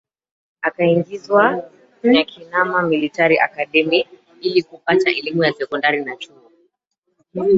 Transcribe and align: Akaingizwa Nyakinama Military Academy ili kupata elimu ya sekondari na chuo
Akaingizwa 0.67 1.43
Nyakinama 2.03 2.81
Military 2.81 3.39
Academy 3.39 4.07
ili 4.41 4.63
kupata 4.63 5.09
elimu 5.09 5.43
ya 5.43 5.53
sekondari 5.53 6.05
na 6.05 6.15
chuo 6.15 6.51